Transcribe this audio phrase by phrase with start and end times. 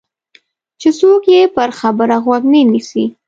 [0.81, 3.05] چې څوک یې پر خبره غوږ نه نیسي.